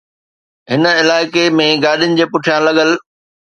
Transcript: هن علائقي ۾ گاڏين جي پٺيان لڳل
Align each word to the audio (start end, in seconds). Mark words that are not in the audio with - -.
هن 0.71 0.83
علائقي 1.01 1.45
۾ 1.59 1.67
گاڏين 1.85 2.19
جي 2.19 2.29
پٺيان 2.33 2.59
لڳل 2.67 2.91